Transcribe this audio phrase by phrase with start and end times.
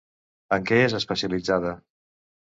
[0.57, 1.77] En què és especialitzada?